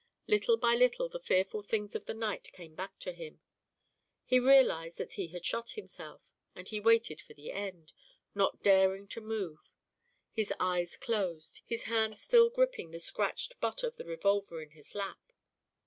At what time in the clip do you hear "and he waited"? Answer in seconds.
6.55-7.21